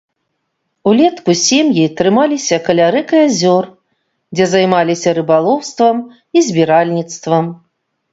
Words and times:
Улетку 0.91 1.33
сем'і 1.41 1.83
трымаліся 1.99 2.57
каля 2.67 2.87
рэк 2.95 3.09
і 3.17 3.19
азёр, 3.27 3.65
дзе 4.39 4.47
займаліся 4.53 5.09
рыбалоўствам 5.19 5.97
і 6.39 6.45
збіральніцтвам. 6.49 7.45